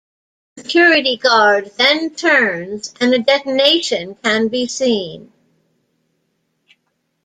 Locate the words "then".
1.77-2.15